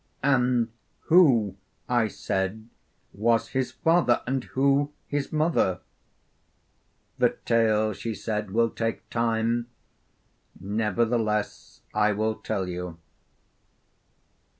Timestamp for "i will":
11.93-12.33